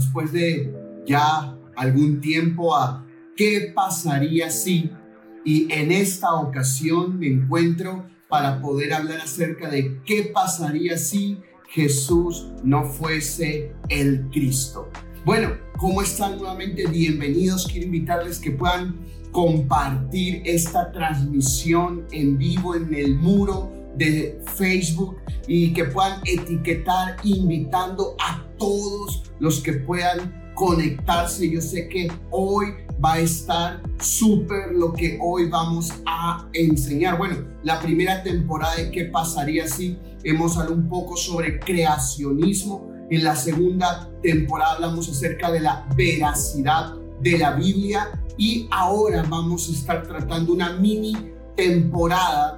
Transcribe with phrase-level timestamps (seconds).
[0.00, 0.74] después de
[1.06, 4.90] ya algún tiempo a ¿Qué pasaría si?
[5.46, 11.38] Y en esta ocasión me encuentro para poder hablar acerca de qué pasaría si
[11.70, 14.90] Jesús no fuese el Cristo.
[15.24, 16.86] Bueno, ¿cómo están nuevamente?
[16.86, 17.66] Bienvenidos.
[17.66, 18.98] Quiero invitarles que puedan
[19.32, 28.16] compartir esta transmisión en vivo en el muro de Facebook y que puedan etiquetar invitando
[28.18, 31.50] a todos los que puedan conectarse.
[31.50, 32.66] Yo sé que hoy
[33.04, 37.18] va a estar súper lo que hoy vamos a enseñar.
[37.18, 42.88] Bueno, la primera temporada de qué pasaría si hemos hablado un poco sobre creacionismo.
[43.10, 49.68] En la segunda temporada hablamos acerca de la veracidad de la Biblia y ahora vamos
[49.68, 51.16] a estar tratando una mini
[51.56, 52.56] temporada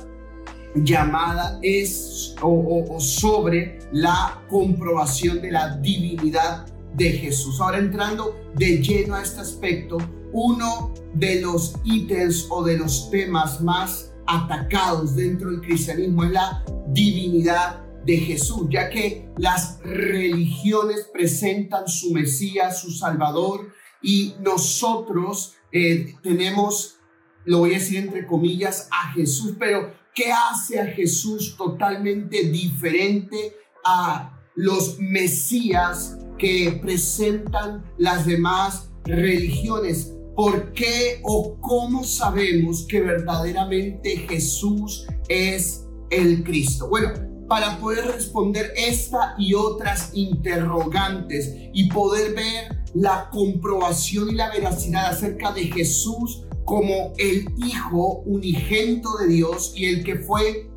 [0.75, 7.61] llamada es o, sobre la comprobación de la divinidad de Jesús.
[7.61, 9.99] Ahora entrando de lleno a este aspecto,
[10.33, 16.65] uno de los ítems o de los temas más atacados dentro del cristianismo es la
[16.89, 23.73] divinidad de Jesús, ya que las religiones presentan su Mesías, su Salvador,
[24.03, 26.97] y nosotros eh, tenemos,
[27.45, 33.57] lo voy a decir entre comillas, a Jesús, pero ¿Qué hace a Jesús totalmente diferente
[33.83, 40.13] a los Mesías que presentan las demás religiones?
[40.37, 46.91] ¿Por qué o cómo sabemos que verdaderamente Jesús es el Cristo?
[46.91, 47.13] Bueno,
[47.49, 55.07] para poder responder esta y otras interrogantes y poder ver la comprobación y la veracidad
[55.07, 60.71] acerca de Jesús como el Hijo unigento de Dios y el que fue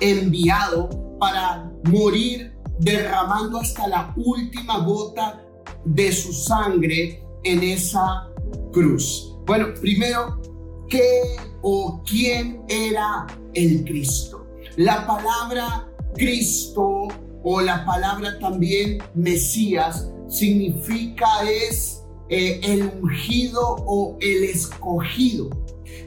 [0.00, 5.42] enviado para morir derramando hasta la última gota
[5.86, 8.28] de su sangre en esa
[8.70, 9.34] cruz.
[9.46, 10.42] Bueno, primero,
[10.90, 11.22] ¿qué
[11.62, 14.46] o quién era el Cristo?
[14.76, 17.08] La palabra Cristo
[17.42, 25.50] o la palabra también Mesías significa es eh, el ungido o el escogido.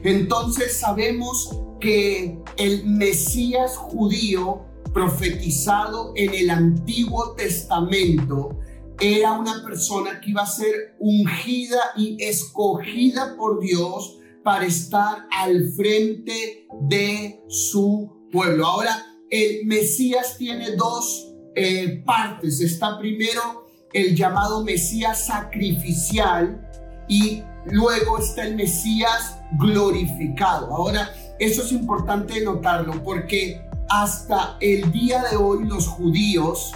[0.02, 8.58] Entonces sabemos que el Mesías judío profetizado en el Antiguo Testamento
[9.00, 15.72] era una persona que iba a ser ungida y escogida por Dios para estar al
[15.76, 18.66] frente de su pueblo.
[18.66, 22.60] Ahora, el Mesías tiene dos eh, partes.
[22.60, 23.57] Está primero
[23.92, 26.60] el llamado Mesías sacrificial
[27.08, 30.74] y luego está el Mesías glorificado.
[30.74, 36.72] Ahora, eso es importante notarlo porque hasta el día de hoy los judíos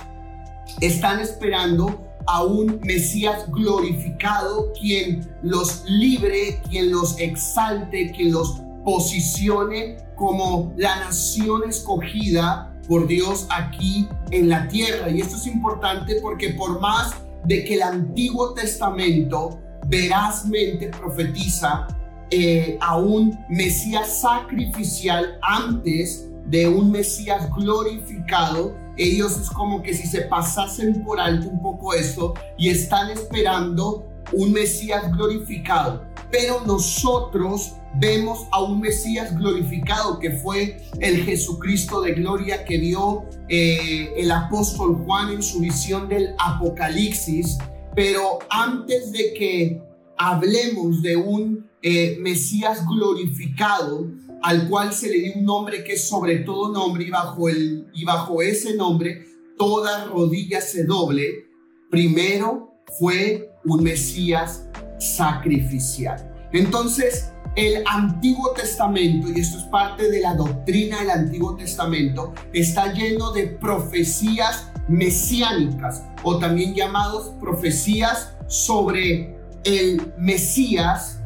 [0.80, 9.98] están esperando a un Mesías glorificado, quien los libre, quien los exalte, quien los posicione
[10.16, 15.10] como la nación escogida por Dios aquí en la tierra.
[15.10, 21.86] Y esto es importante porque por más de que el Antiguo Testamento verazmente profetiza
[22.30, 30.06] eh, a un Mesías sacrificial antes de un Mesías glorificado, ellos es como que si
[30.06, 36.04] se pasasen por alto un poco esto y están esperando un Mesías glorificado.
[36.32, 43.24] Pero nosotros vemos a un Mesías glorificado que fue el Jesucristo de gloria que vio
[43.50, 47.58] eh, el apóstol Juan en su visión del Apocalipsis.
[47.94, 49.82] Pero antes de que
[50.16, 54.10] hablemos de un eh, Mesías glorificado,
[54.42, 57.88] al cual se le dio un nombre que es sobre todo nombre y bajo, el,
[57.92, 59.26] y bajo ese nombre
[59.58, 61.46] toda rodilla se doble,
[61.90, 64.64] primero fue un Mesías
[65.02, 66.30] sacrificial.
[66.52, 72.92] Entonces, el Antiguo Testamento, y esto es parte de la doctrina del Antiguo Testamento, está
[72.92, 81.20] lleno de profecías mesiánicas o también llamados profecías sobre el Mesías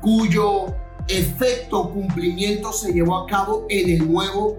[0.00, 0.74] cuyo
[1.08, 4.58] efecto cumplimiento se llevó a cabo en el Nuevo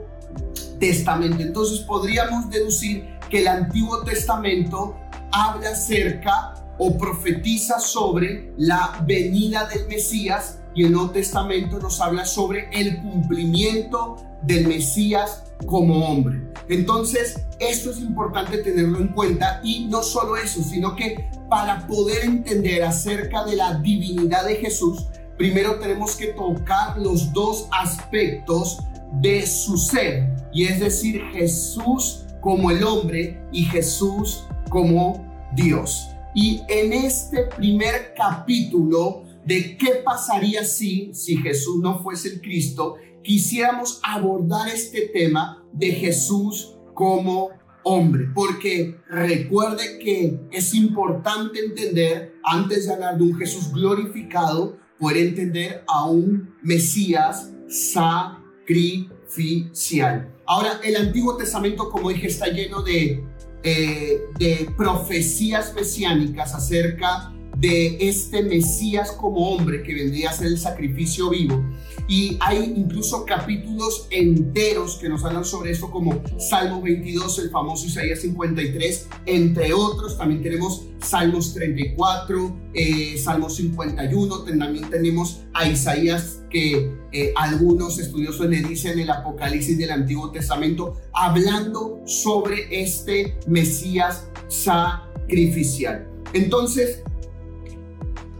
[0.80, 1.42] Testamento.
[1.42, 4.96] Entonces podríamos deducir que el Antiguo Testamento
[5.31, 12.25] habla acerca o profetiza sobre la venida del Mesías y el Nuevo Testamento nos habla
[12.25, 16.42] sobre el cumplimiento del Mesías como hombre.
[16.70, 22.25] Entonces, esto es importante tenerlo en cuenta y no solo eso, sino que para poder
[22.25, 28.80] entender acerca de la divinidad de Jesús, primero tenemos que tocar los dos aspectos
[29.22, 35.24] de su ser, y es decir, Jesús como el hombre y Jesús como
[35.56, 36.12] Dios.
[36.36, 42.96] Y en este primer capítulo de qué pasaría si, si Jesús no fuese el Cristo,
[43.24, 47.50] quisiéramos abordar este tema de Jesús como
[47.84, 55.18] hombre, porque recuerde que es importante entender, antes de hablar de un Jesús glorificado, poder
[55.18, 60.34] entender a un Mesías sacrificial.
[60.46, 63.24] Ahora, el Antiguo Testamento, como dije, está lleno de,
[63.63, 67.33] eh, de profecías mesiánicas acerca
[67.63, 71.63] de este Mesías como hombre que vendría a ser el sacrificio vivo.
[72.10, 77.86] Y hay incluso capítulos enteros que nos hablan sobre esto, como Salmo 22, el famoso
[77.86, 80.18] Isaías 53, entre otros.
[80.18, 84.39] También tenemos Salmos 34, eh, Salmos 51.
[84.44, 90.98] También tenemos a Isaías que eh, algunos estudiosos le dicen el Apocalipsis del Antiguo Testamento,
[91.13, 96.10] hablando sobre este Mesías sacrificial.
[96.33, 97.04] Entonces,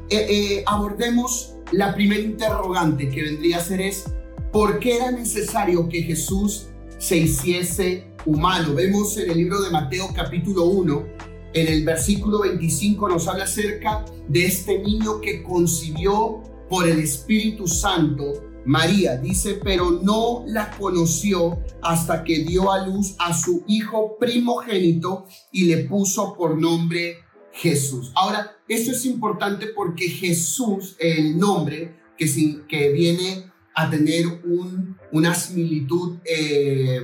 [0.09, 4.05] eh, eh, abordemos la primera interrogante que vendría a ser es,
[4.51, 6.67] ¿por qué era necesario que Jesús
[6.97, 8.75] se hiciese humano?
[8.75, 11.05] Vemos en el libro de Mateo capítulo 1,
[11.53, 17.67] en el versículo 25 nos habla acerca de este niño que concibió por el Espíritu
[17.67, 18.33] Santo
[18.65, 19.17] María.
[19.17, 25.65] Dice, pero no la conoció hasta que dio a luz a su hijo primogénito y
[25.65, 27.17] le puso por nombre
[27.53, 28.11] Jesús.
[28.15, 35.33] Ahora, esto es importante porque Jesús, el nombre que, que viene a tener un, una
[35.33, 37.01] similitud, eh,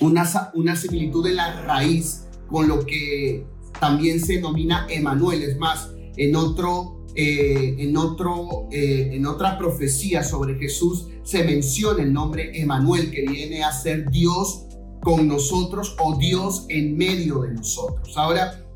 [0.00, 3.46] una, una similitud en la raíz con lo que
[3.78, 5.42] también se denomina Emanuel.
[5.42, 12.02] Es más, en otro, eh, en otro, eh, en otra profecía sobre Jesús se menciona
[12.02, 14.66] el nombre Emanuel, que viene a ser Dios
[15.02, 18.16] con nosotros o Dios en medio de nosotros.
[18.16, 18.66] Ahora,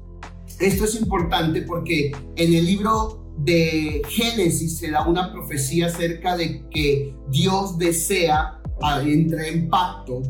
[0.61, 6.69] esto es importante porque en el libro de Génesis se da una profecía acerca de
[6.71, 8.61] que Dios desea
[9.05, 10.23] entrar en pacto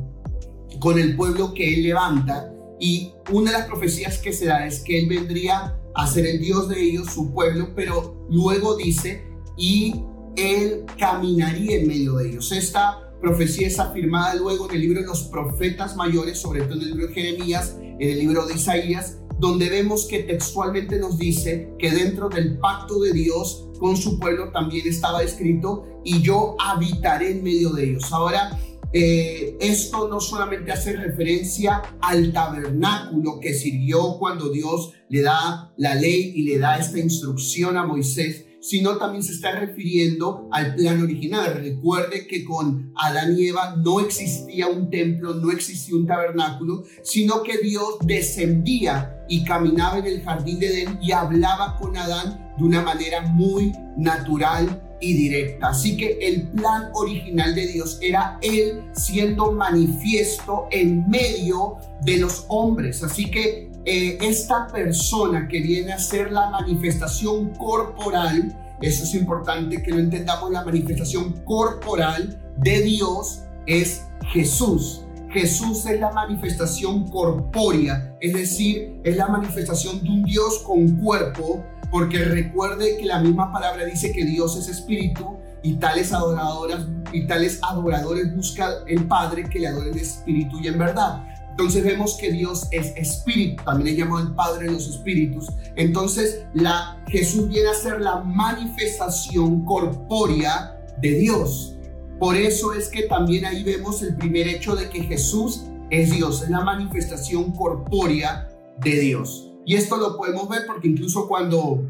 [0.80, 2.50] con el pueblo que Él levanta
[2.80, 6.40] y una de las profecías que se da es que Él vendría a ser el
[6.40, 9.24] Dios de ellos, su pueblo, pero luego dice,
[9.56, 9.94] y
[10.36, 12.50] Él caminaría en medio de ellos.
[12.52, 16.82] Esta profecía es afirmada luego en el libro de los profetas mayores, sobre todo en
[16.82, 21.74] el libro de Jeremías, en el libro de Isaías, donde vemos que textualmente nos dice
[21.78, 27.32] que dentro del pacto de Dios con su pueblo también estaba escrito, y yo habitaré
[27.32, 28.12] en medio de ellos.
[28.12, 28.58] Ahora,
[28.92, 35.96] eh, esto no solamente hace referencia al tabernáculo que sirvió cuando Dios le da la
[35.96, 41.02] ley y le da esta instrucción a Moisés, sino también se está refiriendo al plan
[41.02, 41.54] original.
[41.56, 47.42] Recuerde que con Adán y Eva no existía un templo, no existía un tabernáculo, sino
[47.42, 52.64] que Dios descendía y caminaba en el jardín de Edén y hablaba con Adán de
[52.64, 55.68] una manera muy natural y directa.
[55.68, 62.44] Así que el plan original de Dios era Él siendo manifiesto en medio de los
[62.48, 63.02] hombres.
[63.02, 69.82] Así que eh, esta persona que viene a ser la manifestación corporal, eso es importante
[69.82, 74.02] que lo entendamos, la manifestación corporal de Dios es
[74.32, 75.02] Jesús.
[75.34, 81.64] Jesús es la manifestación corpórea, es decir, es la manifestación de un Dios con cuerpo,
[81.90, 87.26] porque recuerde que la misma palabra dice que Dios es espíritu y tales adoradoras y
[87.26, 91.24] tales adoradores buscan el Padre que le adoren en espíritu y en verdad.
[91.50, 95.48] Entonces vemos que Dios es espíritu, también es llamado el Padre de los Espíritus.
[95.74, 101.73] Entonces la, Jesús viene a ser la manifestación corpórea de Dios.
[102.18, 106.42] Por eso es que también ahí vemos el primer hecho de que Jesús es Dios,
[106.42, 108.48] es la manifestación corpórea
[108.80, 109.52] de Dios.
[109.66, 111.88] Y esto lo podemos ver porque incluso cuando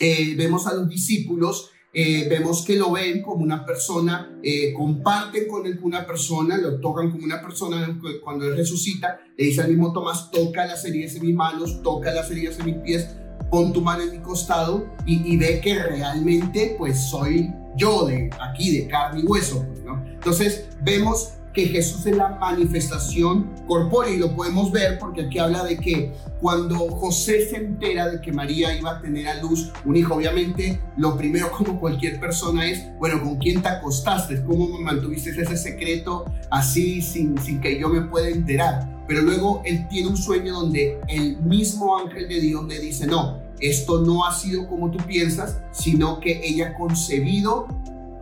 [0.00, 5.48] eh, vemos a los discípulos, eh, vemos que lo ven como una persona, eh, comparten
[5.48, 9.68] con él una persona, lo tocan como una persona cuando él resucita, le dice al
[9.68, 13.08] mismo Tomás, toca las heridas en mis manos, toca las heridas en mis pies,
[13.50, 18.76] pon tu mano en mi costado y, ve que realmente pues soy yo de aquí,
[18.76, 19.64] de carne y hueso.
[19.66, 20.04] Pues, ¿no?
[20.06, 25.64] Entonces vemos que Jesús es la manifestación corpórea y lo podemos ver porque aquí habla
[25.64, 29.96] de que cuando José se entera de que María iba a tener a luz un
[29.96, 34.42] hijo, obviamente lo primero como cualquier persona es, bueno, ¿con quién te acostaste?
[34.44, 39.04] ¿Cómo mantuviste ese secreto así sin, sin que yo me pueda enterar?
[39.08, 43.47] Pero luego él tiene un sueño donde el mismo ángel de Dios le dice, no,
[43.60, 47.66] esto no ha sido como tú piensas, sino que ella ha concebido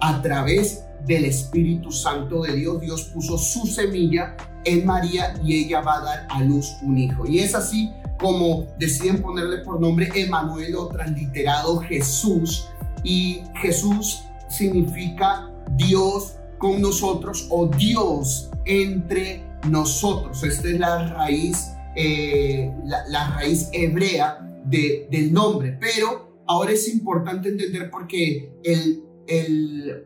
[0.00, 2.80] a través del Espíritu Santo de Dios.
[2.80, 7.26] Dios puso su semilla en María y ella va a dar a luz un hijo.
[7.26, 12.68] Y es así como deciden ponerle por nombre Emanuel o transliterado Jesús.
[13.04, 20.42] Y Jesús significa Dios con nosotros o Dios entre nosotros.
[20.42, 25.76] Esta es la raíz, eh, la, raíz hebrea de, del nombre.
[25.80, 30.04] Pero ahora es importante entender porque el, el,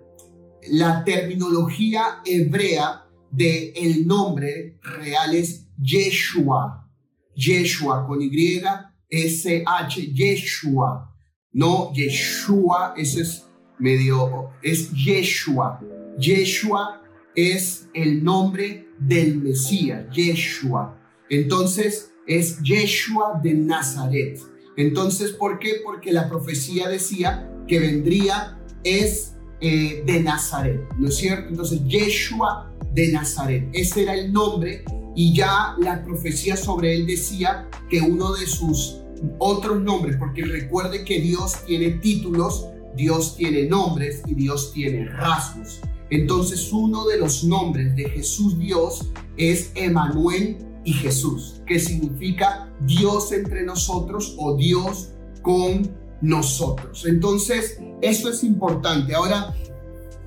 [0.71, 6.89] la terminología hebrea del el nombre real es Yeshua.
[7.35, 8.63] Yeshua con Y,
[9.09, 11.07] S-H, Yeshua.
[11.53, 13.47] No Yeshua, ese es
[13.79, 15.81] medio, es Yeshua.
[16.19, 17.03] Yeshua
[17.35, 20.97] es el nombre del Mesías, Yeshua.
[21.29, 24.39] Entonces es Yeshua de Nazaret.
[24.77, 25.81] Entonces, ¿por qué?
[25.85, 31.51] Porque la profecía decía que vendría es eh, de Nazaret, ¿no es cierto?
[31.51, 34.85] Entonces, Yeshua de Nazaret, ese era el nombre
[35.15, 39.01] y ya la profecía sobre él decía que uno de sus
[39.39, 45.81] otros nombres, porque recuerde que Dios tiene títulos, Dios tiene nombres y Dios tiene rasgos.
[46.11, 50.59] Entonces uno de los nombres de Jesús Dios es Emanuel
[50.91, 55.89] y Jesús, que significa Dios entre nosotros o Dios con
[56.21, 57.07] nosotros.
[57.07, 59.15] Entonces, eso es importante.
[59.15, 59.55] Ahora,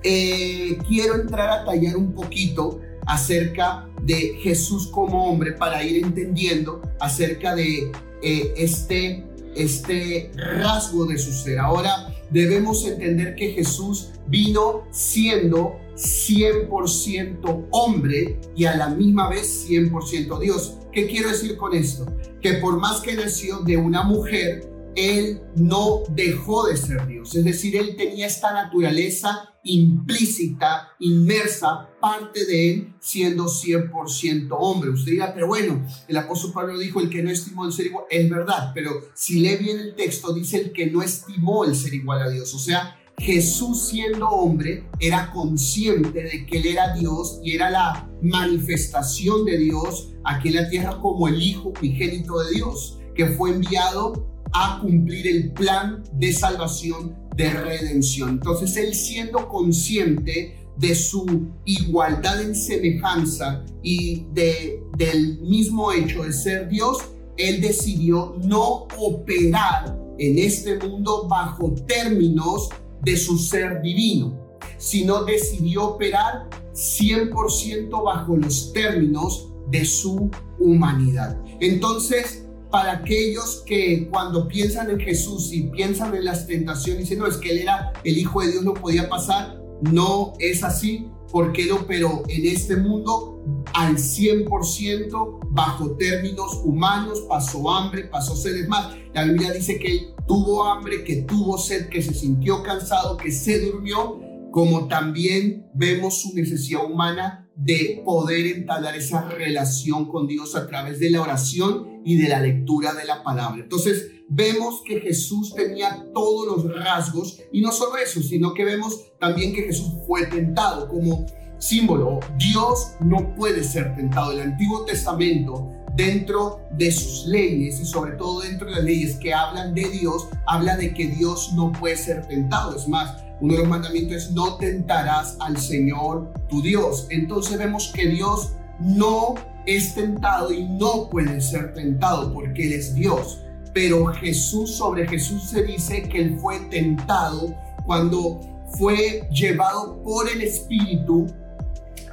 [0.03, 6.81] eh, quiero entrar a tallar un poquito acerca de Jesús como hombre para ir entendiendo
[7.01, 7.91] acerca de
[8.21, 9.25] eh, este,
[9.57, 11.59] este rasgo de su ser.
[11.59, 20.39] Ahora debemos entender que Jesús vino siendo 100% hombre y a la misma vez 100%
[20.39, 20.77] Dios.
[20.91, 22.05] ¿Qué quiero decir con esto?
[22.41, 27.35] Que por más que nació de una mujer, él no dejó de ser Dios.
[27.35, 34.89] Es decir, él tenía esta naturaleza implícita, inmersa, parte de él, siendo 100% hombre.
[34.89, 38.05] Usted dirá, pero bueno, el apóstol Pablo dijo, el que no estimó el ser igual,
[38.09, 41.93] es verdad, pero si lee bien el texto, dice el que no estimó el ser
[41.93, 42.53] igual a Dios.
[42.53, 48.09] O sea, Jesús siendo hombre era consciente de que él era Dios y era la
[48.21, 53.51] manifestación de Dios aquí en la tierra como el Hijo unigénito de Dios, que fue
[53.51, 58.29] enviado a cumplir el plan de salvación, de redención.
[58.29, 66.33] Entonces él siendo consciente de su igualdad en semejanza y de, del mismo hecho de
[66.33, 66.97] ser Dios,
[67.37, 72.69] él decidió no operar en este mundo bajo términos
[73.03, 80.29] de su ser divino, sino decidió operar 100% bajo los términos de su
[80.59, 81.37] humanidad.
[81.59, 87.27] Entonces, para aquellos que cuando piensan en Jesús y piensan en las tentaciones, dicen, no,
[87.27, 89.61] es que Él era el Hijo de Dios, no podía pasar.
[89.91, 93.43] No es así, porque Él operó en este mundo
[93.73, 98.67] al 100% bajo términos humanos, pasó hambre, pasó sed.
[98.67, 103.17] más, la Biblia dice que Él tuvo hambre, que tuvo sed, que se sintió cansado,
[103.17, 104.19] que se durmió,
[104.51, 110.99] como también vemos su necesidad humana de poder entablar esa relación con Dios a través
[110.99, 113.63] de la oración y de la lectura de la palabra.
[113.63, 119.11] Entonces, vemos que Jesús tenía todos los rasgos y no solo eso, sino que vemos
[119.19, 121.25] también que Jesús fue tentado como
[121.59, 122.19] símbolo.
[122.37, 124.31] Dios no puede ser tentado.
[124.31, 129.33] El Antiguo Testamento dentro de sus leyes y sobre todo dentro de las leyes que
[129.33, 132.75] hablan de Dios, habla de que Dios no puede ser tentado.
[132.75, 137.07] Es más, uno de los mandamientos es no tentarás al Señor tu Dios.
[137.09, 139.35] Entonces vemos que Dios no
[139.65, 143.41] es tentado y no puede ser tentado porque Él es Dios.
[143.73, 148.39] Pero Jesús, sobre Jesús se dice que Él fue tentado cuando
[148.77, 151.27] fue llevado por el Espíritu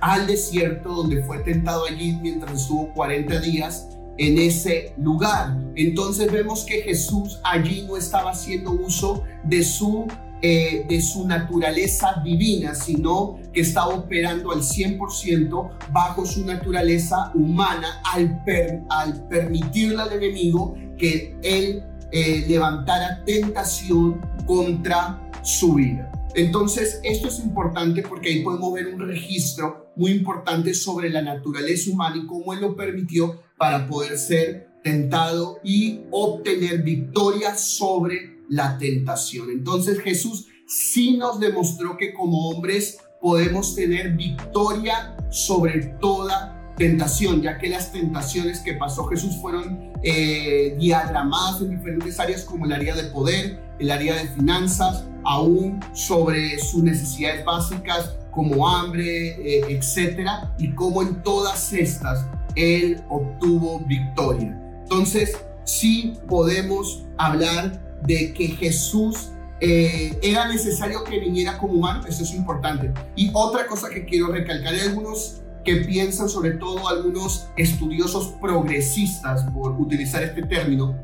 [0.00, 3.88] al desierto donde fue tentado allí mientras estuvo 40 días
[4.19, 5.57] en ese lugar.
[5.76, 10.07] Entonces vemos que Jesús allí no estaba haciendo uso de su
[10.42, 18.00] eh, de su naturaleza divina, sino que está operando al 100% bajo su naturaleza humana
[18.11, 18.42] al,
[18.88, 26.10] al permitirle al enemigo que él eh, levantara tentación contra su vida.
[26.35, 31.91] Entonces, esto es importante porque ahí podemos ver un registro muy importante sobre la naturaleza
[31.91, 38.79] humana y cómo Él lo permitió para poder ser tentado y obtener victoria sobre la
[38.79, 39.51] tentación.
[39.51, 47.59] Entonces Jesús sí nos demostró que como hombres podemos tener victoria sobre toda tentación, ya
[47.59, 52.97] que las tentaciones que pasó Jesús fueron eh, diagramadas en diferentes áreas como el área
[52.97, 60.55] de poder, el área de finanzas, aún sobre sus necesidades básicas como hambre, eh, etcétera,
[60.59, 64.57] y cómo en todas estas él obtuvo victoria.
[64.83, 72.23] Entonces, sí podemos hablar de que Jesús eh, era necesario que viniera como humano, eso
[72.23, 72.93] es importante.
[73.15, 79.45] Y otra cosa que quiero recalcar, hay algunos que piensan, sobre todo algunos estudiosos progresistas,
[79.53, 80.97] por utilizar este término,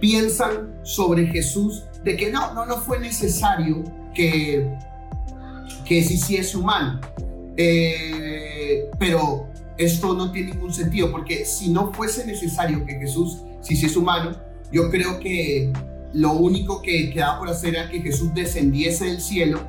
[0.00, 4.68] piensan sobre Jesús de que no, no, no fue necesario que,
[5.84, 7.00] que se hiciese humano.
[7.56, 13.74] Eh, pero esto no tiene ningún sentido, porque si no fuese necesario que Jesús se
[13.74, 14.36] hiciese humano,
[14.72, 15.72] yo creo que
[16.12, 19.60] lo único que quedaba por hacer era que Jesús descendiese del cielo,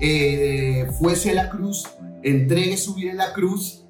[0.00, 1.84] eh, fuese a la cruz,
[2.22, 3.84] entregue su vida en la cruz,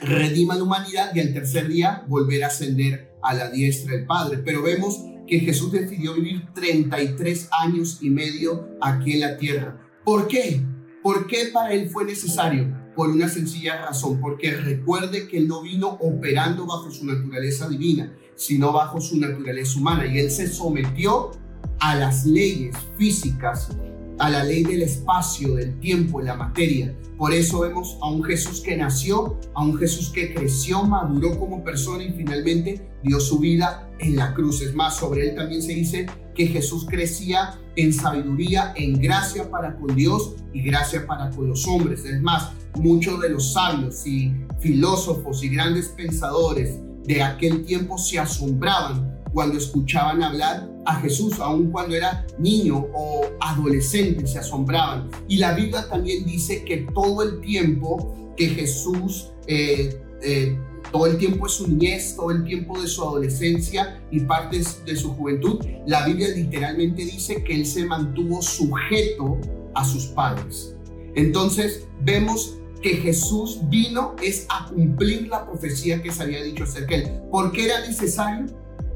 [0.00, 4.38] redima la humanidad y al tercer día volver a ascender a la diestra del Padre.
[4.38, 9.80] Pero vemos que Jesús decidió vivir 33 años y medio aquí en la tierra.
[10.04, 10.60] ¿Por qué?
[11.02, 12.82] ¿Por qué para él fue necesario?
[12.94, 18.14] Por una sencilla razón, porque recuerde que él no vino operando bajo su naturaleza divina,
[18.36, 20.06] sino bajo su naturaleza humana.
[20.06, 21.32] Y él se sometió
[21.80, 23.70] a las leyes físicas,
[24.18, 26.94] a la ley del espacio, del tiempo, la materia.
[27.16, 31.62] Por eso vemos a un Jesús que nació, a un Jesús que creció, maduró como
[31.62, 34.62] persona y finalmente dio su vida en la cruz.
[34.62, 39.76] Es más, sobre él también se dice que Jesús crecía en sabiduría, en gracia para
[39.76, 42.04] con Dios y gracia para con los hombres.
[42.04, 48.18] Es más, muchos de los sabios y filósofos y grandes pensadores de aquel tiempo se
[48.18, 55.10] asombraban cuando escuchaban hablar a Jesús, aun cuando era niño o adolescente, se asombraban.
[55.28, 60.56] Y la Biblia también dice que todo el tiempo que Jesús, eh, eh,
[60.92, 64.94] todo el tiempo de su niñez, todo el tiempo de su adolescencia y partes de
[64.94, 69.38] su juventud, la Biblia literalmente dice que él se mantuvo sujeto
[69.74, 70.76] a sus padres.
[71.16, 76.96] Entonces vemos que Jesús vino es a cumplir la profecía que se había dicho acerca
[76.96, 77.10] de él.
[77.30, 78.46] ¿Por qué era necesario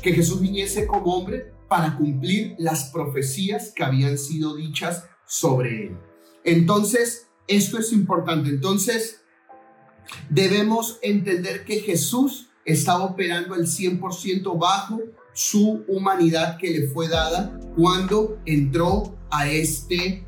[0.02, 1.52] que Jesús viniese como hombre?
[1.68, 5.96] Para cumplir las profecías que habían sido dichas sobre él.
[6.44, 8.48] Entonces, esto es importante.
[8.48, 9.20] Entonces,
[10.30, 15.00] debemos entender que Jesús estaba operando al 100% bajo
[15.32, 20.26] su humanidad que le fue dada cuando entró a este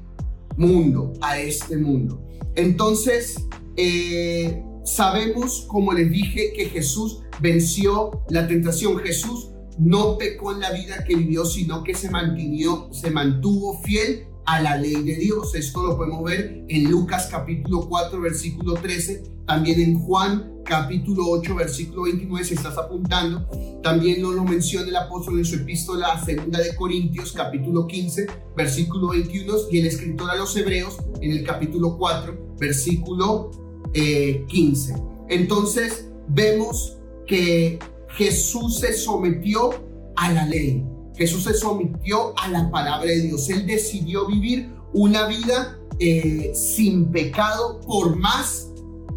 [0.57, 2.23] mundo, a este mundo.
[2.55, 3.37] Entonces,
[3.77, 8.99] eh, sabemos, como les dije, que Jesús venció la tentación.
[8.99, 14.27] Jesús no pecó en la vida que vivió, sino que se, mantuvo, se mantuvo fiel
[14.45, 15.55] a la ley de Dios.
[15.55, 21.55] Esto lo podemos ver en Lucas capítulo 4, versículo 13, también en Juan capítulo 8,
[21.55, 23.49] versículo 29, si estás apuntando.
[23.83, 29.09] También nos lo menciona el apóstol en su epístola segunda de Corintios, capítulo 15, versículo
[29.09, 33.51] 21, y el escritor a los hebreos en el capítulo 4, versículo
[33.95, 34.93] 15.
[34.93, 34.97] Eh,
[35.31, 37.79] Entonces vemos que
[38.17, 39.71] Jesús se sometió
[40.17, 40.85] a la ley.
[41.17, 43.49] Jesús se sometió a la palabra de Dios.
[43.51, 48.71] Él decidió vivir una vida eh, sin pecado por más,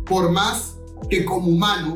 [0.06, 0.78] por más
[1.10, 1.96] que como humano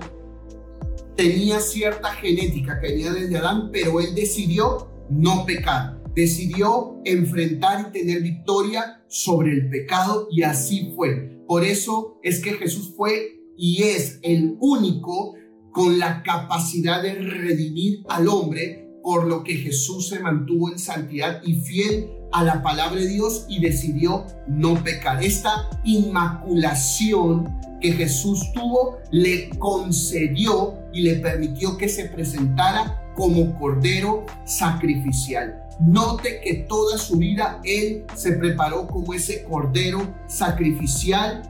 [1.17, 6.01] tenía cierta genética que venía desde Adán, pero él decidió no pecar.
[6.15, 11.43] Decidió enfrentar y tener victoria sobre el pecado y así fue.
[11.47, 15.33] Por eso es que Jesús fue y es el único
[15.77, 21.39] con la capacidad de redimir al hombre, por lo que Jesús se mantuvo en santidad
[21.45, 25.23] y fiel a la palabra de Dios y decidió no pecar.
[25.23, 34.25] Esta inmaculación que Jesús tuvo le concedió y le permitió que se presentara como cordero
[34.45, 35.63] sacrificial.
[35.79, 41.43] Note que toda su vida Él se preparó como ese cordero sacrificial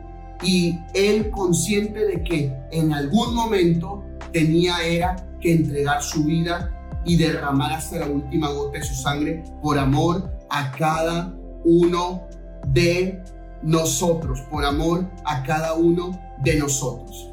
[0.43, 4.03] y Él consciente de que en algún momento
[4.37, 6.71] tenía era que entregar su vida
[7.05, 12.27] y derramar hasta la última gota de su sangre por amor a cada uno
[12.67, 13.23] de
[13.63, 17.31] nosotros, por amor a cada uno de nosotros.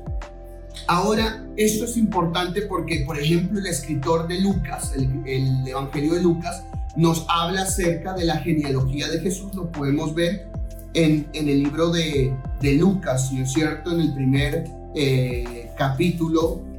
[0.87, 6.65] Ahora, esto es importante porque, por ejemplo, el escritor de Lucas, el, Evangelio de Lucas,
[6.97, 10.49] nos habla acerca de la genealogía de Jesús, lo podemos ver
[10.95, 12.35] en, el libro de,
[12.79, 13.93] Lucas, ¿no es cierto?
[13.93, 14.65] En el primer
[14.95, 16.74] eh, capítulo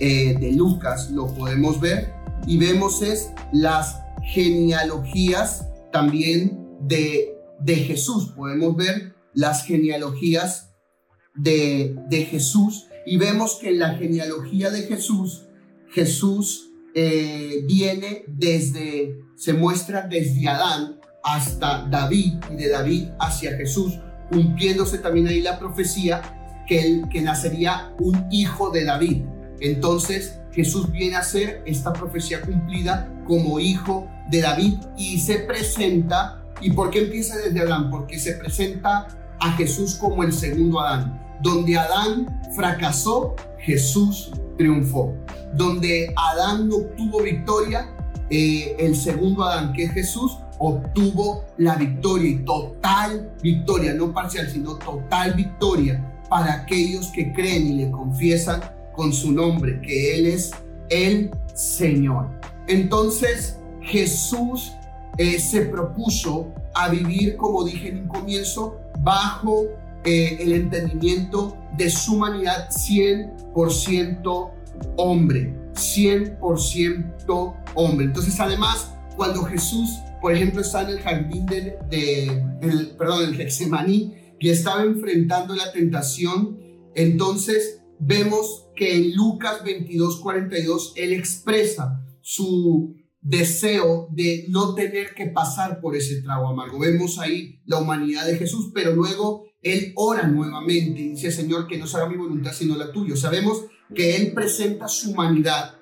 [0.00, 2.12] eh, de Lucas lo podemos ver
[2.46, 8.32] y vemos es las genealogías también de, de Jesús.
[8.36, 10.70] Podemos ver las genealogías
[11.34, 15.46] de, de Jesús y vemos que en la genealogía de Jesús,
[15.90, 23.98] Jesús eh, viene desde, se muestra desde Adán hasta David y de David hacia Jesús,
[24.30, 29.22] cumpliéndose también ahí la profecía que, él, que nacería un hijo de David.
[29.60, 36.42] Entonces Jesús viene a ser esta profecía cumplida como hijo de David y se presenta,
[36.60, 37.90] ¿y por qué empieza desde Adán?
[37.90, 39.08] Porque se presenta
[39.40, 41.20] a Jesús como el segundo Adán.
[41.42, 45.14] Donde Adán fracasó, Jesús triunfó.
[45.54, 47.88] Donde Adán no obtuvo victoria,
[48.30, 54.48] eh, el segundo Adán, que es Jesús, obtuvo la victoria y total victoria, no parcial,
[54.48, 58.60] sino total victoria para aquellos que creen y le confiesan
[58.94, 60.52] con su nombre, que Él es
[60.90, 62.28] el Señor.
[62.66, 64.72] Entonces Jesús
[65.18, 69.66] eh, se propuso a vivir, como dije en un comienzo, bajo
[70.04, 74.50] eh, el entendimiento de su humanidad 100%
[74.96, 78.06] hombre, 100% hombre.
[78.06, 81.78] Entonces, además, cuando Jesús, por ejemplo, está en el jardín de,
[82.60, 86.58] el, perdón, el Getsemaní y estaba enfrentando la tentación,
[86.94, 95.26] entonces vemos que en Lucas 22, 42, él expresa su deseo de no tener que
[95.26, 96.78] pasar por ese trago amargo.
[96.78, 101.78] Vemos ahí la humanidad de Jesús, pero luego él ora nuevamente y dice, Señor, que
[101.78, 103.16] no se mi voluntad sino la tuya.
[103.16, 105.76] Sabemos que él presenta su humanidad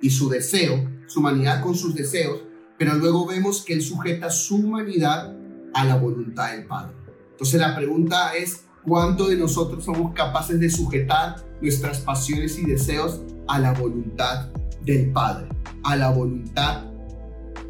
[0.00, 2.40] y su deseo, su humanidad con sus deseos,
[2.78, 5.36] pero luego vemos que él sujeta su humanidad
[5.74, 6.94] a la voluntad del Padre.
[7.32, 13.20] Entonces la pregunta es, ¿cuánto de nosotros somos capaces de sujetar nuestras pasiones y deseos
[13.46, 14.48] a la voluntad
[14.84, 15.48] del Padre?
[15.84, 16.84] A la voluntad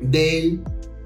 [0.01, 0.63] del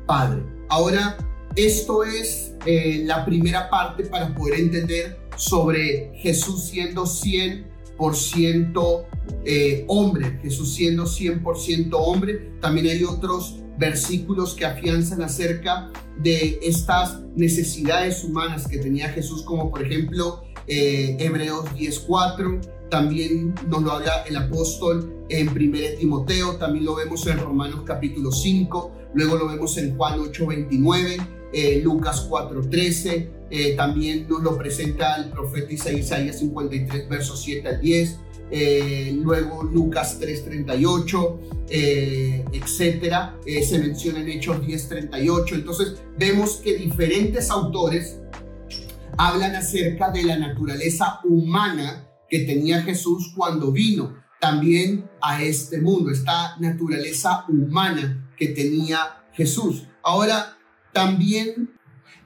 [0.07, 0.43] Padre.
[0.69, 1.17] Ahora,
[1.57, 9.05] esto es eh, la primera parte para poder entender sobre Jesús siendo 100%
[9.45, 12.53] eh, hombre, Jesús siendo 100% hombre.
[12.61, 19.71] También hay otros versículos que afianzan acerca de estas necesidades humanas que tenía Jesús, como
[19.71, 26.85] por ejemplo eh, Hebreos 10.4, también nos lo habla el apóstol en 1 Timoteo, también
[26.85, 33.29] lo vemos en Romanos capítulo 5, luego lo vemos en Juan 8.29 eh, Lucas 4.13,
[33.51, 38.19] eh, también nos lo presenta el profeta Isaías 53, versos 7 al 10,
[38.53, 48.19] eh, luego Lucas 3.38, etcétera, se menciona en Hechos 10.38, entonces vemos que diferentes autores
[49.17, 56.11] hablan acerca de la naturaleza humana que tenía Jesús cuando vino también a este mundo,
[56.11, 59.87] esta naturaleza humana que tenía Jesús.
[60.03, 60.57] Ahora,
[60.93, 61.71] también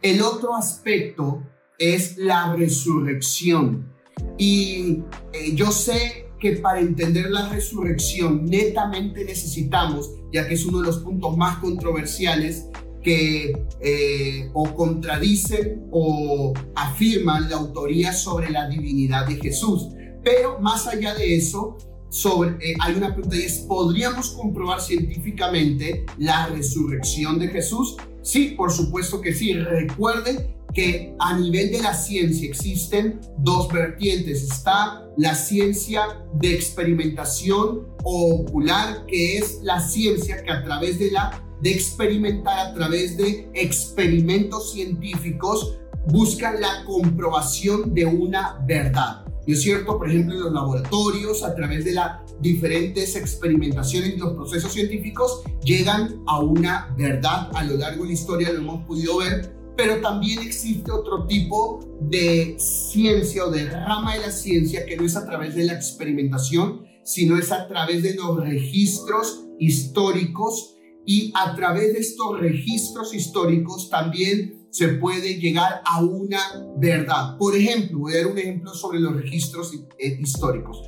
[0.01, 1.43] el otro aspecto
[1.79, 3.93] es la resurrección.
[4.39, 5.03] Y
[5.33, 10.87] eh, yo sé que para entender la resurrección netamente necesitamos, ya que es uno de
[10.87, 12.67] los puntos más controversiales,
[13.03, 19.89] que eh, o contradicen o afirman la autoría sobre la divinidad de Jesús.
[20.25, 21.79] Pero más allá de eso,
[22.11, 27.97] sobre, eh, hay una pregunta y es, ¿podríamos comprobar científicamente la resurrección de Jesús?
[28.23, 29.53] Sí, por supuesto que sí.
[29.53, 34.43] Recuerde que a nivel de la ciencia existen dos vertientes.
[34.43, 41.43] Está la ciencia de experimentación ocular, que es la ciencia que a través de la
[41.63, 49.25] de experimentar a través de experimentos científicos buscan la comprobación de una verdad.
[49.47, 49.97] ¿No es cierto?
[49.97, 55.43] Por ejemplo, en los laboratorios, a través de las diferentes experimentaciones y los procesos científicos,
[55.65, 57.49] llegan a una verdad.
[57.55, 61.81] A lo largo de la historia lo hemos podido ver, pero también existe otro tipo
[62.01, 65.75] de ciencia o de rama de la ciencia que no es a través de la
[65.75, 73.15] experimentación, sino es a través de los registros históricos y a través de estos registros
[73.15, 76.41] históricos también se puede llegar a una
[76.79, 77.37] verdad.
[77.39, 80.83] Por ejemplo, voy a dar un ejemplo sobre los registros eh, históricos.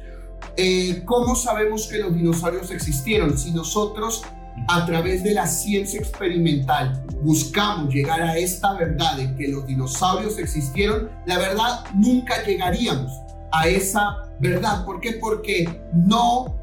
[0.56, 3.38] Eh, ¿Cómo sabemos que los dinosaurios existieron?
[3.38, 4.24] Si nosotros
[4.68, 10.38] a través de la ciencia experimental buscamos llegar a esta verdad de que los dinosaurios
[10.38, 13.12] existieron, la verdad nunca llegaríamos
[13.52, 14.84] a esa verdad.
[14.84, 15.12] ¿Por qué?
[15.12, 16.58] Porque no,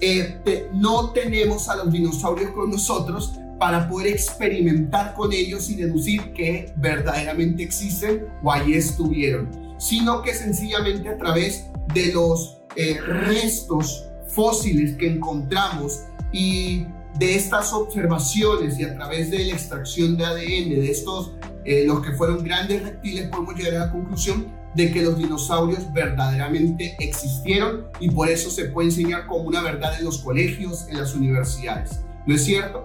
[0.00, 6.32] eh, no tenemos a los dinosaurios con nosotros, para poder experimentar con ellos y deducir
[6.32, 14.04] que verdaderamente existen o allí estuvieron, sino que sencillamente a través de los eh, restos
[14.28, 16.86] fósiles que encontramos y
[17.18, 21.32] de estas observaciones y a través de la extracción de ADN de estos,
[21.64, 25.92] eh, los que fueron grandes reptiles, podemos llegar a la conclusión de que los dinosaurios
[25.92, 30.98] verdaderamente existieron y por eso se puede enseñar como una verdad en los colegios, en
[30.98, 32.00] las universidades.
[32.26, 32.84] ¿No es cierto?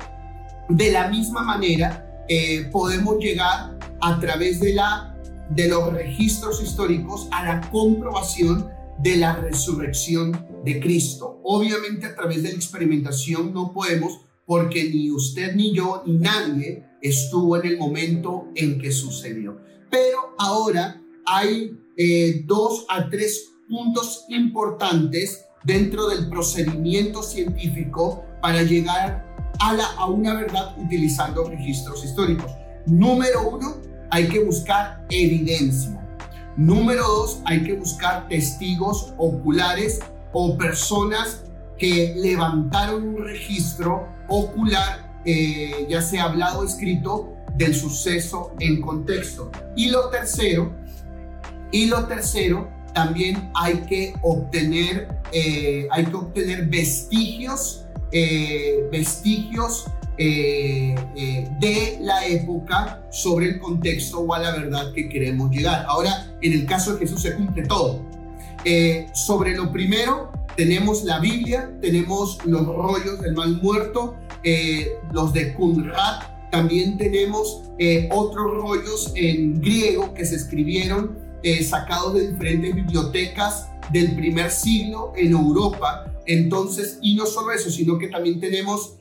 [0.69, 5.15] De la misma manera, eh, podemos llegar a través de, la,
[5.50, 10.32] de los registros históricos a la comprobación de la resurrección
[10.63, 11.41] de Cristo.
[11.43, 16.86] Obviamente a través de la experimentación no podemos porque ni usted ni yo ni nadie
[17.02, 19.58] estuvo en el momento en que sucedió.
[19.89, 29.26] Pero ahora hay eh, dos a tres puntos importantes dentro del procedimiento científico para llegar
[29.60, 32.52] a, a una verdad utilizando registros históricos.
[32.86, 33.78] Número uno,
[34.10, 35.99] hay que buscar evidencia.
[36.58, 40.02] Número dos, hay que buscar testigos oculares
[40.34, 41.43] o personas
[41.78, 49.52] que levantaron un registro ocular, eh, ya sea hablado o escrito, del suceso en contexto.
[49.76, 50.74] Y lo tercero,
[51.72, 61.98] y lo tercero, también hay que obtener, eh, hay que obtener vestigios, eh, vestigios de
[62.02, 65.86] la época sobre el contexto o a la verdad que queremos llegar.
[65.88, 68.12] Ahora, en el caso de Jesús se cumple todo.
[69.13, 75.54] Sobre lo primero, tenemos la Biblia, tenemos los rollos del mal muerto, eh, los de
[75.54, 82.76] Kunrat, también tenemos eh, otros rollos en griego que se escribieron eh, sacados de diferentes
[82.76, 86.13] bibliotecas del primer siglo en Europa.
[86.28, 88.97] Entonces, y no solo eso, sino que también tenemos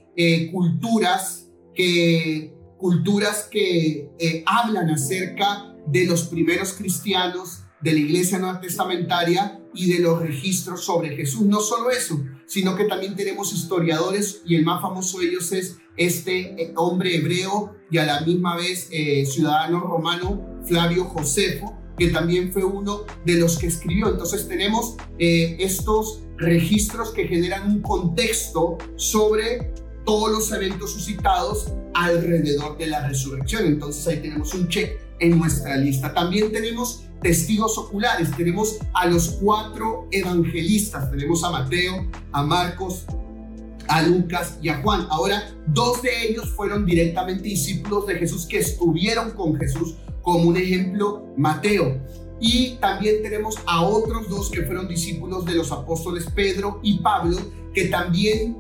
[0.50, 9.60] culturas que, culturas que hablan acerca de los primeros cristianos, de la iglesia nueva testamentaria
[9.74, 11.42] y de los registros sobre Jesús.
[11.42, 15.78] No solo eso, sino que también tenemos historiadores y el más famoso de ellos es
[15.96, 22.08] este eh, hombre hebreo y a la misma vez eh, ciudadano romano Flavio Josefo, que
[22.08, 24.08] también fue uno de los que escribió.
[24.08, 29.72] Entonces tenemos eh, estos registros que generan un contexto sobre
[30.04, 33.66] todos los eventos suscitados alrededor de la resurrección.
[33.66, 36.12] Entonces ahí tenemos un check en nuestra lista.
[36.12, 38.30] También tenemos testigos oculares.
[38.36, 41.10] Tenemos a los cuatro evangelistas.
[41.10, 43.06] Tenemos a Mateo, a Marcos,
[43.88, 45.06] a Lucas y a Juan.
[45.10, 50.56] Ahora, dos de ellos fueron directamente discípulos de Jesús que estuvieron con Jesús, como un
[50.56, 52.00] ejemplo, Mateo.
[52.40, 57.36] Y también tenemos a otros dos que fueron discípulos de los apóstoles Pedro y Pablo,
[57.72, 58.56] que también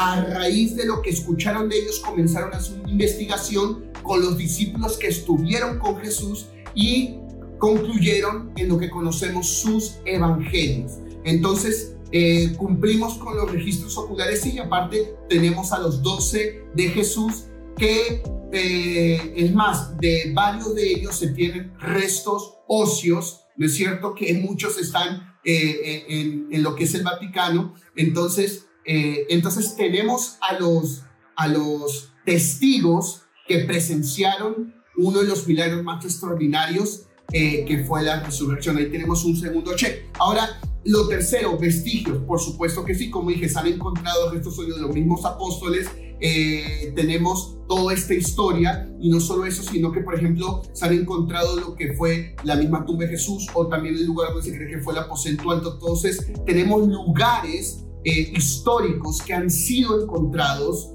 [0.00, 4.38] a raíz de lo que escucharon de ellos comenzaron a hacer una investigación con los
[4.38, 7.16] discípulos que estuvieron con Jesús y
[7.58, 10.92] concluyeron en lo que conocemos sus evangelios.
[11.24, 17.46] Entonces, eh, cumplimos con los registros oculares y aparte tenemos a los doce de Jesús
[17.76, 24.14] que eh, es más, de varios de ellos se tienen restos óseos, ¿no es cierto?
[24.14, 27.74] Que muchos están eh, en, lo que es el Vaticano.
[27.96, 31.02] Entonces, entonces tenemos a los,
[31.36, 38.20] a los testigos que presenciaron uno de los milagros más extraordinarios eh, que fue la
[38.20, 38.78] resurrección.
[38.78, 40.06] Ahí tenemos un segundo check.
[40.18, 42.18] Ahora, lo tercero, vestigios.
[42.26, 45.88] Por supuesto que sí, como dije, se han encontrado estos son de los mismos apóstoles.
[46.20, 50.94] Eh, tenemos toda esta historia y no solo eso, sino que, por ejemplo, se han
[50.94, 54.56] encontrado lo que fue la misma tumba de Jesús o también el lugar donde se
[54.56, 55.74] cree que fue el aposento alto.
[55.74, 60.92] Entonces, tenemos lugares eh, históricos que han sido encontrados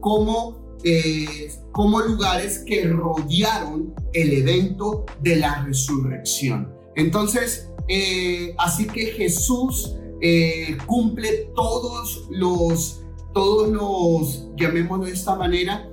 [0.00, 6.74] como eh, como lugares que rodearon el evento de la resurrección.
[6.94, 15.90] Entonces, eh, así que Jesús eh, cumple todos los, todos los, llamémoslo de esta manera,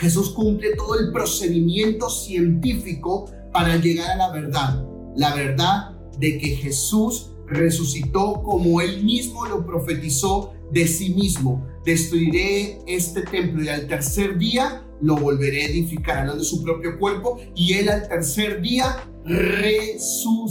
[0.00, 4.84] Jesús cumple todo el procedimiento científico para llegar a la verdad.
[5.14, 12.80] La verdad de que Jesús resucitó como él mismo lo profetizó de sí mismo destruiré
[12.86, 17.38] este templo y al tercer día lo volveré a edificar, hablando de su propio cuerpo,
[17.54, 20.42] y él al tercer día resucitó,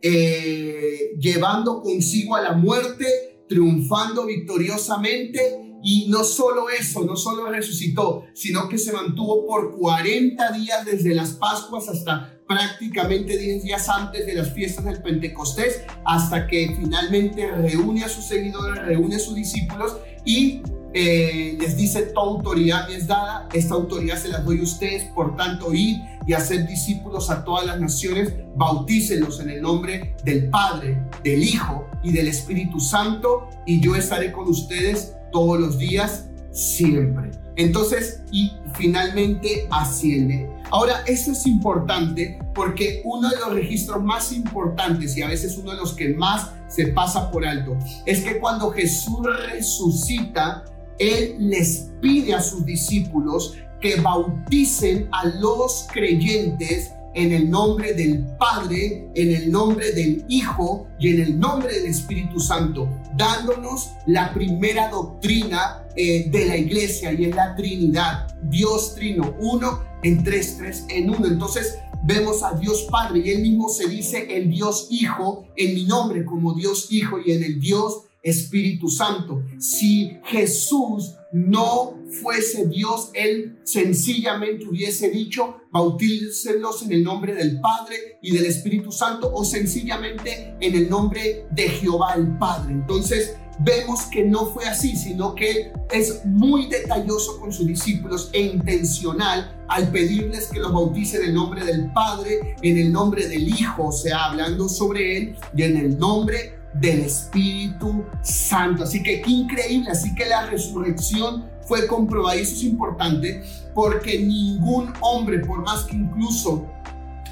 [0.00, 5.60] eh, llevando consigo a la muerte, triunfando victoriosamente.
[5.86, 11.14] Y no solo eso, no solo resucitó, sino que se mantuvo por 40 días desde
[11.14, 17.50] las Pascuas hasta prácticamente 10 días antes de las fiestas del Pentecostés, hasta que finalmente
[17.50, 20.62] reúne a sus seguidores, reúne a sus discípulos y
[20.96, 25.02] eh, les dice, toda autoridad me es dada, esta autoridad se las doy a ustedes,
[25.12, 30.48] por tanto, ir y hacer discípulos a todas las naciones, bautícenlos en el nombre del
[30.50, 36.28] Padre, del Hijo y del Espíritu Santo, y yo estaré con ustedes todos los días,
[36.52, 37.32] siempre.
[37.56, 40.48] Entonces, y finalmente asciende.
[40.74, 45.70] Ahora, esto es importante porque uno de los registros más importantes y a veces uno
[45.70, 49.20] de los que más se pasa por alto es que cuando Jesús
[49.52, 50.64] resucita,
[50.98, 58.24] Él les pide a sus discípulos que bauticen a los creyentes en el nombre del
[58.38, 64.32] Padre, en el nombre del Hijo y en el nombre del Espíritu Santo, dándonos la
[64.34, 70.56] primera doctrina eh, de la iglesia y es la Trinidad, Dios Trino, uno en tres,
[70.58, 71.26] tres en uno.
[71.26, 75.84] Entonces vemos a Dios Padre y él mismo se dice el Dios Hijo en mi
[75.84, 79.42] nombre como Dios Hijo y en el Dios Espíritu Santo.
[79.58, 88.18] Si Jesús no fuese Dios, Él sencillamente hubiese dicho, bautícenlos en el nombre del Padre
[88.22, 92.72] y del Espíritu Santo o sencillamente en el nombre de Jehová el Padre.
[92.72, 98.42] Entonces vemos que no fue así, sino que es muy detalloso con sus discípulos e
[98.42, 103.48] intencional al pedirles que los bauticen en el nombre del Padre, en el nombre del
[103.48, 108.84] Hijo, o sea, hablando sobre Él y en el nombre del Espíritu Santo.
[108.84, 113.42] Así que qué increíble, así que la resurrección fue comprobada y eso es importante
[113.74, 116.66] porque ningún hombre, por más que incluso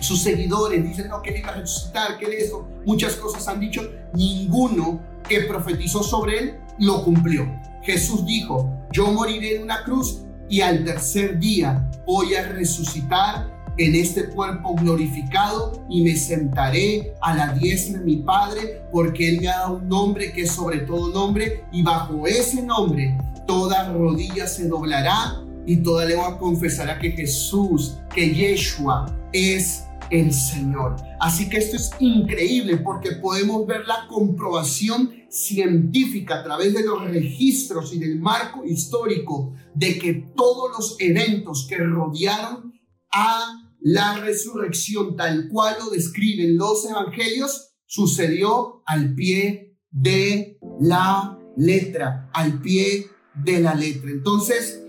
[0.01, 3.89] sus seguidores dicen, no, que él iba a resucitar, que eso, muchas cosas han dicho,
[4.15, 7.47] ninguno que profetizó sobre él lo cumplió.
[7.83, 13.95] Jesús dijo, yo moriré en una cruz y al tercer día voy a resucitar en
[13.95, 19.49] este cuerpo glorificado y me sentaré a la diestra de mi Padre porque Él me
[19.49, 24.47] ha dado un nombre que es sobre todo nombre y bajo ese nombre toda rodilla
[24.47, 30.97] se doblará y toda lengua confesará que Jesús, que Yeshua es el Señor.
[31.21, 37.05] Así que esto es increíble porque podemos ver la comprobación científica a través de los
[37.05, 42.75] registros y del marco histórico de que todos los eventos que rodearon
[43.11, 52.31] a la resurrección tal cual lo describen los evangelios sucedió al pie de la letra,
[52.33, 54.11] al pie de la letra.
[54.11, 54.83] Entonces,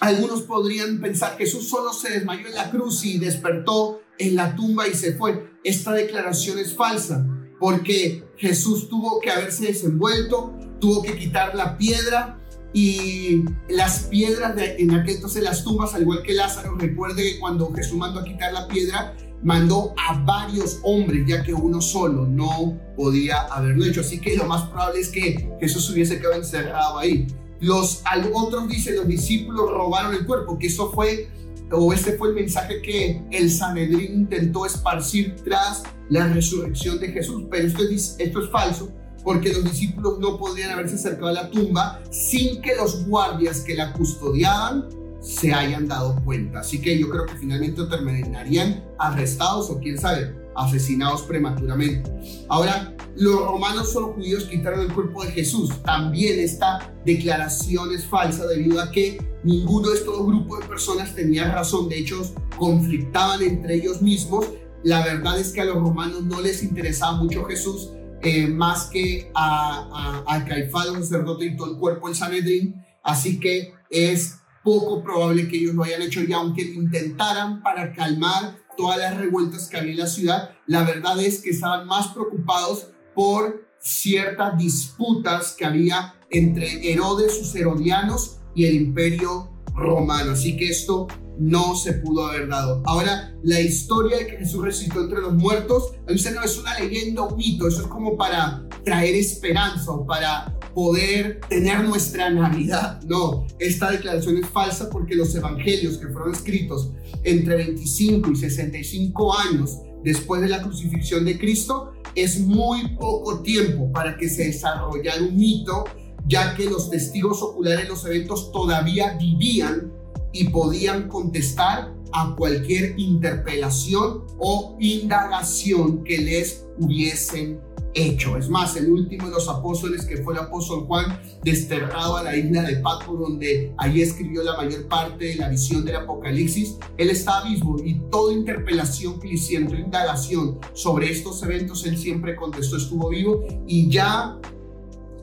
[0.00, 4.56] algunos podrían pensar que Jesús solo se desmayó en la cruz y despertó en la
[4.56, 5.50] tumba y se fue.
[5.62, 7.26] Esta declaración es falsa
[7.58, 12.40] porque Jesús tuvo que haberse desenvuelto, tuvo que quitar la piedra,
[12.72, 17.38] y las piedras de, en aquel entonces las tumbas, al igual que Lázaro, recuerde que
[17.38, 22.26] cuando Jesús mandó a quitar la piedra, mandó a varios hombres, ya que uno solo
[22.26, 24.00] no podía haberlo hecho.
[24.00, 27.26] Así que lo más probable es que Jesús hubiese quedado encerrado ahí.
[27.60, 28.02] Los
[28.34, 31.28] otros dicen, los discípulos robaron el cuerpo, que eso fue,
[31.70, 37.44] o este fue el mensaje que el Sanedrín intentó esparcir tras la resurrección de Jesús.
[37.50, 38.92] Pero esto es, esto es falso
[39.26, 43.74] porque los discípulos no podrían haberse acercado a la tumba sin que los guardias que
[43.74, 44.88] la custodiaban
[45.20, 46.60] se hayan dado cuenta.
[46.60, 52.08] Así que yo creo que finalmente terminarían arrestados o quién sabe, asesinados prematuramente.
[52.46, 55.70] Ahora, los romanos solo judíos quitaron el cuerpo de Jesús.
[55.82, 61.52] También esta declaración es falsa debido a que ninguno de estos grupos de personas tenía
[61.52, 61.88] razón.
[61.88, 62.22] De hecho,
[62.56, 64.46] conflictaban entre ellos mismos.
[64.84, 67.90] La verdad es que a los romanos no les interesaba mucho Jesús
[68.22, 73.38] eh, más que a, a, a el sacerdote y todo el cuerpo del Sanedrín, así
[73.38, 76.22] que es poco probable que ellos lo hayan hecho.
[76.22, 81.18] Y aunque intentaran para calmar todas las revueltas que había en la ciudad, la verdad
[81.20, 88.64] es que estaban más preocupados por ciertas disputas que había entre Herodes, sus herodianos y
[88.66, 90.32] el imperio romano.
[90.32, 91.06] Así que esto
[91.38, 92.82] no se pudo haber dado.
[92.86, 97.22] Ahora, la historia de que Jesús resucitó entre los muertos, eso no es una leyenda
[97.22, 103.02] o mito, eso es como para traer esperanza o para poder tener nuestra Navidad.
[103.02, 109.38] No, esta declaración es falsa porque los evangelios que fueron escritos entre 25 y 65
[109.38, 115.22] años después de la crucifixión de Cristo es muy poco tiempo para que se desarrollara
[115.22, 115.84] un mito,
[116.26, 119.92] ya que los testigos oculares de los eventos todavía vivían
[120.32, 127.60] y podían contestar a cualquier interpelación o indagación que les hubiesen
[127.96, 128.36] hecho.
[128.36, 132.36] Es más, el último de los apóstoles, que fue el apóstol Juan, desterrado a la
[132.36, 137.10] isla de Patmos, donde allí escribió la mayor parte de la visión del Apocalipsis, él
[137.10, 142.76] estaba vivo y toda interpelación que le hicieron, indagación sobre estos eventos, él siempre contestó,
[142.76, 144.38] estuvo vivo y ya,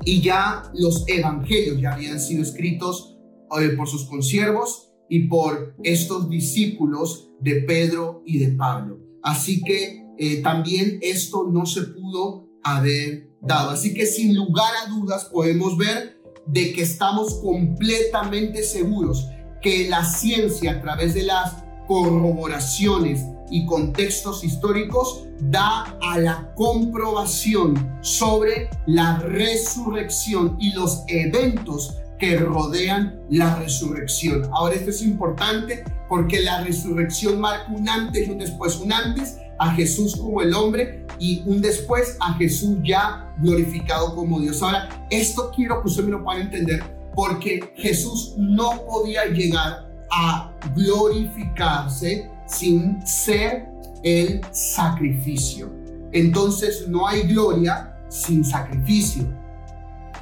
[0.05, 3.17] y ya los evangelios ya habían sido escritos
[3.59, 8.99] eh, por sus consiervos y por estos discípulos de Pedro y de Pablo.
[9.21, 13.71] Así que eh, también esto no se pudo haber dado.
[13.71, 19.27] Así que sin lugar a dudas podemos ver de que estamos completamente seguros
[19.61, 27.97] que la ciencia a través de las corroboraciones y contextos históricos da a la comprobación
[28.01, 34.49] sobre la resurrección y los eventos que rodean la resurrección.
[34.53, 39.37] Ahora esto es importante porque la resurrección marca un antes y un después, un antes
[39.59, 44.61] a Jesús como el hombre y un después a Jesús ya glorificado como Dios.
[44.61, 46.83] Ahora, esto quiero que usted me lo pueda entender
[47.15, 53.67] porque Jesús no podía llegar a glorificarse sin ser
[54.03, 55.71] el sacrificio.
[56.11, 59.23] Entonces no hay gloria sin sacrificio.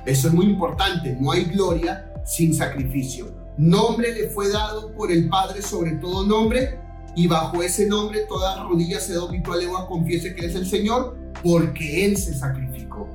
[0.05, 3.35] Eso es muy importante, no hay gloria sin sacrificio.
[3.57, 6.79] Nombre le fue dado por el Padre sobre todo nombre
[7.15, 11.17] y bajo ese nombre toda rodilla se dobla y lengua confiese que es el Señor
[11.43, 13.09] porque Él se sacrificó.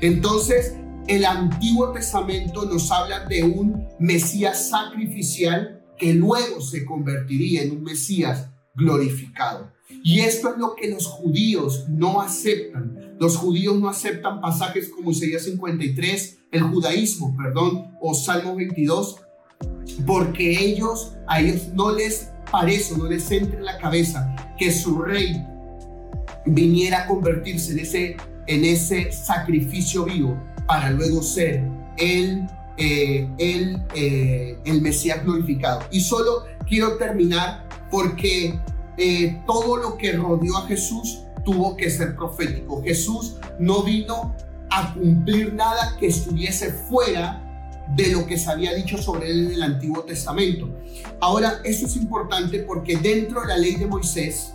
[0.00, 0.74] Entonces
[1.06, 7.82] el Antiguo Testamento nos habla de un Mesías sacrificial que luego se convertiría en un
[7.82, 9.72] Mesías glorificado.
[10.02, 13.16] Y esto es lo que los judíos no aceptan.
[13.18, 19.16] Los judíos no aceptan pasajes como Isaías 53, el judaísmo, perdón, o Salmo 22,
[20.06, 25.00] porque ellos, a ellos no les parece, no les entra en la cabeza que su
[25.00, 25.44] rey
[26.44, 28.16] viniera a convertirse en ese,
[28.46, 35.80] en ese sacrificio vivo para luego ser el, eh, el, eh, el Mesías glorificado.
[35.90, 38.58] Y solo quiero terminar porque
[38.98, 42.82] eh, todo lo que rodeó a Jesús tuvo que ser profético.
[42.82, 44.34] Jesús no vino
[44.70, 47.42] a cumplir nada que estuviese fuera
[47.94, 50.68] de lo que se había dicho sobre él en el Antiguo Testamento.
[51.20, 54.54] Ahora, eso es importante porque dentro de la ley de Moisés,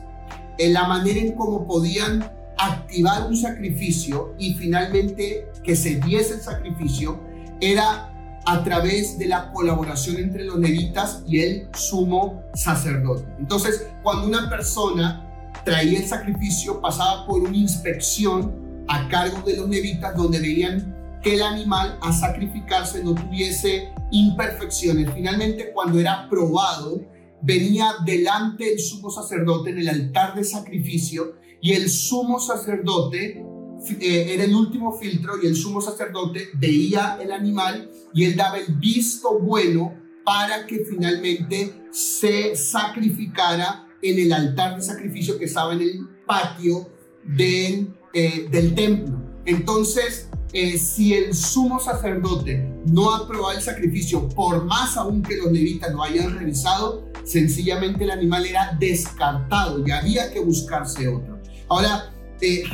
[0.57, 6.41] en la manera en cómo podían activar un sacrificio y finalmente que se diese el
[6.41, 7.19] sacrificio
[7.61, 8.11] era
[8.46, 13.26] a través de la colaboración entre los levitas y el sumo sacerdote.
[13.39, 15.28] Entonces, cuando una persona
[15.64, 21.36] traía el sacrificio, pasaba por una inspección a cargo de los levitas donde veían que
[21.36, 25.10] el animal a sacrificarse no tuviese imperfecciones.
[25.14, 27.02] Finalmente, cuando era probado,
[27.42, 33.46] venía delante del sumo sacerdote en el altar de sacrificio y el sumo sacerdote
[33.89, 38.57] eh, era el último filtro y el sumo sacerdote veía el animal y él daba
[38.57, 45.73] el visto bueno para que finalmente se sacrificara en el altar de sacrificio que estaba
[45.73, 46.89] en el patio
[47.23, 49.19] del, eh, templo.
[49.45, 55.51] Entonces, eh, si el sumo sacerdote no aprobaba el sacrificio, por más aún que los
[55.51, 61.39] levitas lo hayan revisado, sencillamente el animal era descartado y había que buscarse otro.
[61.69, 62.11] Ahora,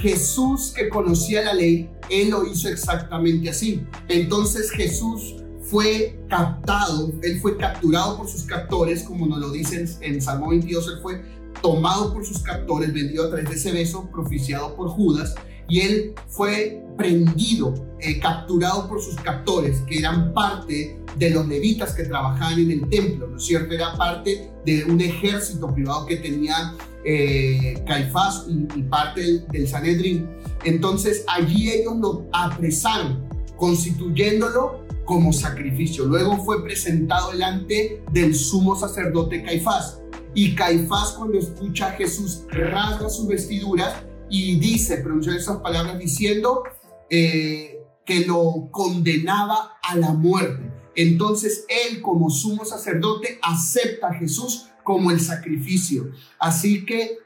[0.02, 3.86] Jesús que conocía la ley, él lo hizo exactamente así.
[4.08, 10.22] Entonces Jesús fue captado, él fue capturado por sus captores, como nos lo dicen en
[10.22, 11.22] Salmo 22, él fue
[11.62, 15.36] tomado por sus captores, vendido a través de ese beso propiciado por Judas,
[15.68, 21.94] y él fue prendido, eh, capturado por sus captores, que eran parte de los levitas
[21.94, 23.74] que trabajaban en el templo, ¿no es cierto?
[23.74, 26.74] Era parte de un ejército privado que tenía
[27.10, 30.30] eh, Caifás y, parte del, del, Sanedrín.
[30.66, 36.04] Entonces allí ellos lo apresaron, constituyéndolo como sacrificio.
[36.04, 40.02] Luego fue presentado delante del sumo sacerdote Caifás.
[40.36, 43.96] Y Caifás cuando escucha a Jesús rasga sus vestiduras
[44.30, 46.64] y dice, pronuncia esas palabras diciendo
[47.10, 50.74] eh, que lo condenaba a la muerte.
[50.94, 56.12] Entonces él como sumo sacerdote acepta a Jesús como el sacrificio.
[56.40, 57.18] Así que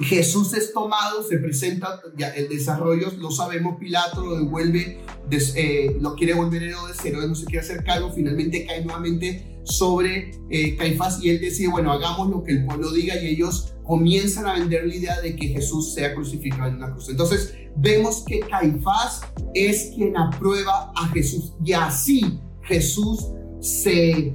[0.00, 6.14] Jesús es tomado, se presenta, ya el desarrollo lo sabemos, Pilato lo devuelve, eh, lo
[6.14, 11.22] quiere volver Herodes, Herodes no se quiere hacer cargo, finalmente cae nuevamente sobre eh, Caifás
[11.22, 14.86] y él decide, bueno, hagamos lo que el pueblo diga y ellos comienzan a vender
[14.86, 17.10] la idea de que Jesús sea crucificado en una cruz.
[17.10, 19.20] Entonces vemos que Caifás
[19.52, 23.26] es quien aprueba a Jesús y así Jesús
[23.60, 24.34] se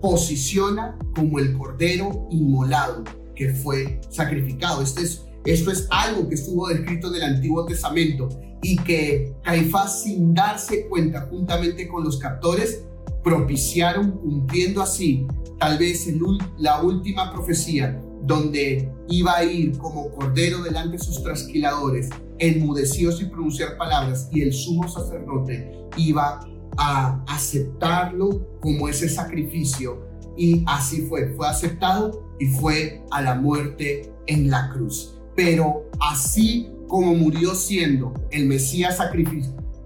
[0.00, 4.82] posiciona como el cordero inmolado que fue sacrificado.
[4.82, 8.28] Este es, esto es algo que estuvo descrito en el Antiguo Testamento
[8.62, 12.84] y que Caifás sin darse cuenta juntamente con los captores
[13.22, 15.26] propiciaron cumpliendo así
[15.58, 16.20] tal vez en
[16.58, 23.30] la última profecía donde iba a ir como cordero delante de sus trasquiladores, enmudecido sin
[23.30, 26.40] pronunciar palabras, y el sumo sacerdote iba
[26.78, 30.06] a aceptarlo como ese sacrificio.
[30.36, 35.18] Y así fue, fue aceptado y fue a la muerte en la cruz.
[35.34, 38.98] Pero así como murió siendo el Mesías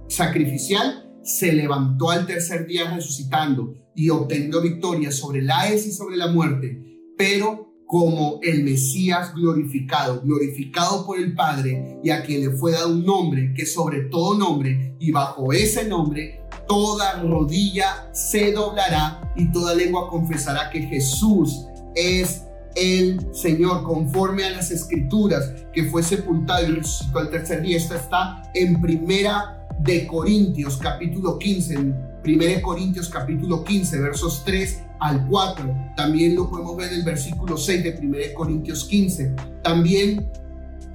[0.09, 6.17] sacrificial, se levantó al tercer día resucitando y obteniendo victoria sobre la es y sobre
[6.17, 12.51] la muerte, pero como el Mesías glorificado, glorificado por el Padre y a quien le
[12.57, 16.42] fue dado un nombre que sobre todo nombre y bajo ese nombre
[16.73, 22.45] toda rodilla se doblará y toda lengua confesará que Jesús es
[22.75, 27.77] el Señor conforme a las escrituras que fue sepultado y resucitó al tercer día.
[27.77, 34.43] Esto está en primera de Corintios capítulo 15, en primera de Corintios capítulo 15 versos
[34.47, 35.93] 3 al 4.
[35.95, 39.35] También lo podemos ver en el versículo 6 de primera de Corintios 15.
[39.63, 40.27] También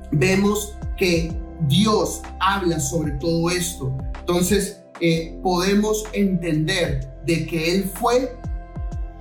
[0.10, 1.32] vemos que
[1.68, 3.96] Dios habla sobre todo esto.
[4.20, 8.38] Entonces, eh, podemos entender de que Él fue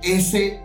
[0.01, 0.61] ese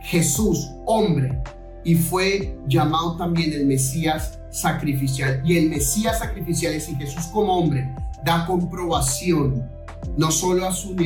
[0.00, 1.42] Jesús, hombre,
[1.84, 5.42] y fue llamado también el Mesías sacrificial.
[5.44, 7.88] Y el Mesías sacrificial es y Jesús como hombre
[8.24, 9.70] da comprobación
[10.16, 10.96] no solo a su,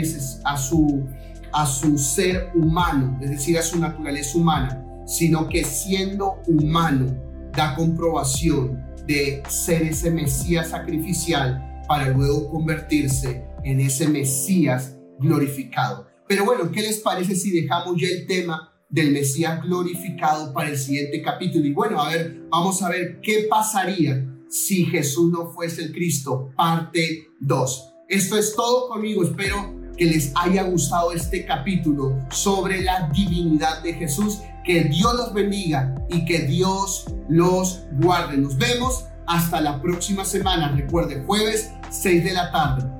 [0.44, 1.06] a su,
[1.52, 7.06] a su ser humano, es decir, a su naturaleza humana, sino que siendo humano
[7.52, 16.08] da comprobación de ser ese Mesías sacrificial para luego convertirse en ese Mesías glorificado.
[16.26, 20.78] Pero bueno, ¿qué les parece si dejamos ya el tema del Mesías glorificado para el
[20.78, 21.66] siguiente capítulo?
[21.66, 26.50] Y bueno, a ver, vamos a ver qué pasaría si Jesús no fuese el Cristo,
[26.56, 27.92] parte 2.
[28.08, 33.94] Esto es todo conmigo, espero que les haya gustado este capítulo sobre la divinidad de
[33.94, 34.38] Jesús.
[34.64, 38.36] Que Dios los bendiga y que Dios los guarde.
[38.36, 40.72] Nos vemos hasta la próxima semana.
[40.74, 42.99] Recuerde, jueves 6 de la tarde.